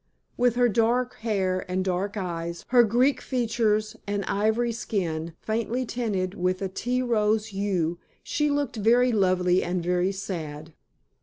With 0.35 0.55
her 0.55 0.67
dark 0.67 1.17
hair 1.17 1.63
and 1.69 1.85
dark 1.85 2.17
eyes, 2.17 2.65
her 2.69 2.81
Greek 2.83 3.21
features 3.21 3.95
and 4.07 4.25
ivory 4.25 4.71
skin 4.71 5.33
faintly 5.41 5.85
tinted 5.85 6.33
with 6.33 6.63
a 6.63 6.67
tea 6.69 7.03
rose 7.03 7.49
hue, 7.49 7.99
she 8.23 8.49
looked 8.49 8.77
very 8.77 9.11
lovely 9.11 9.61
and 9.63 9.83
very 9.83 10.11
sad. 10.11 10.73